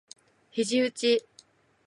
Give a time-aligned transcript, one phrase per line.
[0.51, 1.23] 肘うち